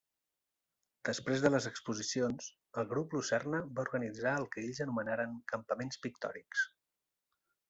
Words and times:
Després 1.09 1.43
de 1.43 1.51
les 1.55 1.67
exposicions 1.71 2.47
el 2.83 2.89
Grup 2.93 3.13
Lucerna 3.17 3.61
va 3.77 3.85
organitzar 3.89 4.35
el 4.41 4.49
que 4.57 4.65
ells 4.65 4.83
anomenaren 4.87 5.37
Campaments 5.53 6.03
Pictòrics. 6.09 6.67